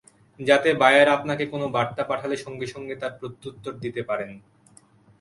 যাতে 0.39 0.69
বায়ার 0.81 1.07
আপনাকে 1.17 1.43
কোনো 1.53 1.65
বার্তা 1.75 2.03
পাঠালে 2.09 2.35
সঙ্গে 2.45 2.67
সঙ্গে 2.73 2.95
তার 3.01 3.13
প্রত্যুত্তর 3.19 3.73
দিতে 3.83 4.01
পারেন। 4.09 4.31